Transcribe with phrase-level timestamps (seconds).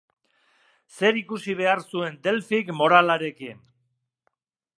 [0.99, 3.63] Zer ikusi behar zuen Delfik moralarekin?